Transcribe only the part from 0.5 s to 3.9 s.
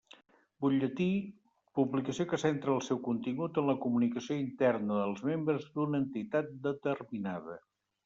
Butlletí: publicació que centra el seu contingut en la